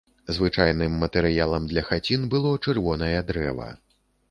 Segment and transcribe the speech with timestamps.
[0.35, 3.71] Звычайным матэрыялам для хацін было чырвонае дрэва.